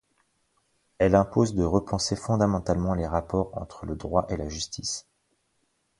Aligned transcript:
Elle 0.97 1.13
impose 1.13 1.53
de 1.53 1.63
repenser 1.63 2.15
fondamentalement 2.15 2.95
les 2.95 3.05
rapports 3.05 3.55
entre 3.55 3.85
le 3.85 3.95
droit 3.95 4.25
et 4.29 4.35
la 4.37 4.49
justice. 4.49 5.07